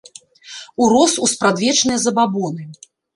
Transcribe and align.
Урос 0.85 1.13
у 1.27 1.29
спрадвечныя 1.33 1.99
забабоны. 2.05 2.63